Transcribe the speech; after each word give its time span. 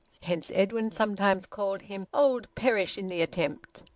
Hence 0.23 0.49
Edwin 0.55 0.89
sometimes 0.89 1.45
called 1.45 1.83
him 1.83 2.07
"Old 2.11 2.47
Perish 2.55 2.97
in 2.97 3.07
the 3.07 3.21
attempt." 3.21 3.83